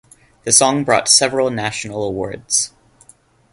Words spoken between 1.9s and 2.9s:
awards.